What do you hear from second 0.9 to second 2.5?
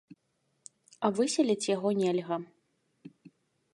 А выселіць яго нельга.